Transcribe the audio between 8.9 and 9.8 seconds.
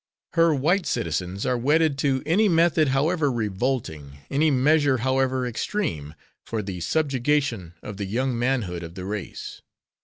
the race.